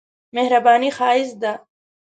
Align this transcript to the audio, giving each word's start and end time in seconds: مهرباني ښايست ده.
مهرباني 0.35 0.89
ښايست 0.97 1.35
ده. 1.41 1.53